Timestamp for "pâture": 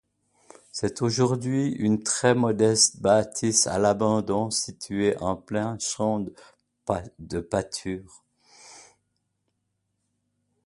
7.39-8.23